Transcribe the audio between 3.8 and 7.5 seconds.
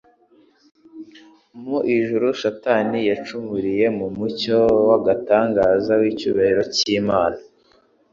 mu mucyo w'agatangaza w'icyubahiro cy'Imana.